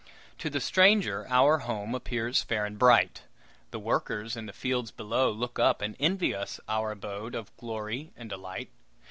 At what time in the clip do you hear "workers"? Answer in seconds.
3.77-4.35